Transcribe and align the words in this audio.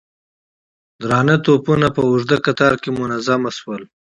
درانه 1.01 1.35
توپونه 1.45 1.87
په 1.95 2.01
اوږده 2.09 2.37
کتار 2.45 2.73
کې 2.81 2.89
منظم 2.99 3.41
شول. 3.57 3.83